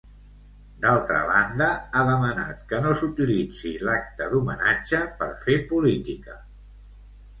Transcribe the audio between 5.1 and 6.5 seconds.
per fer política.